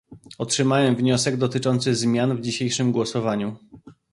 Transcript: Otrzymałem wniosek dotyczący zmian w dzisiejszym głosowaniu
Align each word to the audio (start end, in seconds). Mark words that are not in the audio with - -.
Otrzymałem 0.37 0.95
wniosek 0.95 1.37
dotyczący 1.37 1.95
zmian 1.95 2.37
w 2.37 2.41
dzisiejszym 2.41 2.91
głosowaniu 2.91 3.57